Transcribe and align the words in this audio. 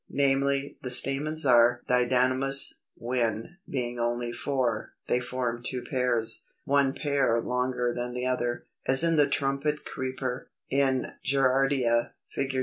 Namely, 0.09 0.79
the 0.81 0.89
stamens 0.89 1.45
are 1.45 1.83
Didynamous, 1.87 2.79
when, 2.95 3.57
being 3.69 3.99
only 3.99 4.31
four, 4.31 4.95
they 5.07 5.19
form 5.19 5.61
two 5.63 5.83
pairs, 5.83 6.47
one 6.65 6.95
pair 6.95 7.39
longer 7.39 7.93
than 7.93 8.13
the 8.15 8.25
other, 8.25 8.65
as 8.87 9.03
in 9.03 9.15
the 9.15 9.27
Trumpet 9.27 9.85
Creeper, 9.85 10.49
in 10.71 11.05
Gerardia 11.23 12.13
(Fig. 12.33 12.51